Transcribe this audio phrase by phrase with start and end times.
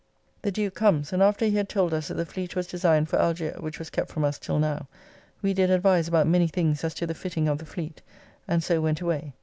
[0.41, 3.19] The Duke comes; and after he had told us that the fleet was designed for
[3.21, 4.87] Algier (which was kept from us till now),
[5.43, 8.01] we did advise about many things as to the fitting of the fleet,
[8.47, 9.33] and so went away.